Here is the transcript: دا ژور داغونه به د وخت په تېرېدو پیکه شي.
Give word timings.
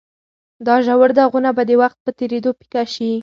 دا 0.65 0.75
ژور 0.85 1.09
داغونه 1.17 1.49
به 1.57 1.63
د 1.69 1.71
وخت 1.81 1.97
په 2.05 2.11
تېرېدو 2.19 2.49
پیکه 2.59 2.83
شي. 2.93 3.11